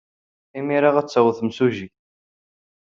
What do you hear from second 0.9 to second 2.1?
ad d-taweḍ temsujjit.